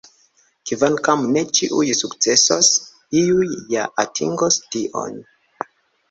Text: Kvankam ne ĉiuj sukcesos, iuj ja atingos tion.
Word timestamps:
Kvankam 0.69 1.25
ne 1.33 1.41
ĉiuj 1.57 1.89
sukcesos, 1.99 2.69
iuj 3.19 3.49
ja 3.73 3.83
atingos 4.05 4.57
tion. 4.77 5.21